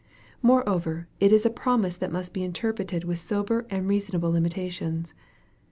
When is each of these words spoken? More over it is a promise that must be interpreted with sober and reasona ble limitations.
More 0.41 0.67
over 0.67 1.07
it 1.19 1.31
is 1.31 1.45
a 1.45 1.51
promise 1.51 1.95
that 1.95 2.11
must 2.11 2.33
be 2.33 2.41
interpreted 2.43 3.03
with 3.03 3.19
sober 3.19 3.67
and 3.69 3.87
reasona 3.87 4.19
ble 4.19 4.31
limitations. 4.31 5.13